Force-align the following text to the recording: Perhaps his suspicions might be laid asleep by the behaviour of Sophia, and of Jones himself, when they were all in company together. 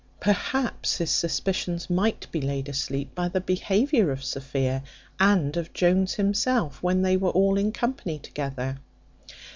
Perhaps 0.19 0.97
his 0.97 1.11
suspicions 1.11 1.87
might 1.87 2.25
be 2.31 2.41
laid 2.41 2.67
asleep 2.67 3.13
by 3.13 3.27
the 3.27 3.39
behaviour 3.39 4.09
of 4.09 4.23
Sophia, 4.23 4.81
and 5.19 5.55
of 5.55 5.73
Jones 5.73 6.15
himself, 6.15 6.81
when 6.81 7.03
they 7.03 7.15
were 7.15 7.29
all 7.29 7.55
in 7.55 7.71
company 7.71 8.17
together. 8.17 8.79